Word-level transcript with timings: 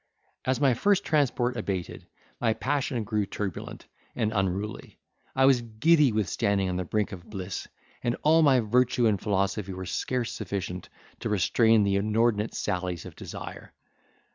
As 0.45 0.59
my 0.59 0.73
first 0.73 1.03
transport 1.03 1.55
abated, 1.57 2.07
my 2.39 2.55
passion 2.55 3.03
grew 3.03 3.27
turbulent 3.27 3.85
and 4.15 4.33
unruly. 4.33 4.97
I 5.35 5.45
was 5.45 5.61
giddy 5.61 6.11
with 6.11 6.27
standing 6.27 6.69
on 6.69 6.77
the 6.77 6.83
brink 6.83 7.11
of 7.11 7.29
bliss, 7.29 7.67
and 8.03 8.15
all 8.23 8.41
my 8.41 8.61
virtue 8.61 9.05
and 9.05 9.21
philosophy 9.21 9.73
were 9.73 9.85
scarce 9.85 10.31
sufficient 10.31 10.89
to 11.19 11.29
restrain 11.29 11.83
the 11.83 11.97
inordinate 11.97 12.55
sallies 12.55 13.05
of 13.05 13.15
desire. 13.15 13.75